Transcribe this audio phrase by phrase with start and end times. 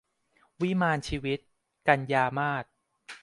[0.61, 1.39] วิมานชีวิต-
[1.87, 2.65] กันยามาส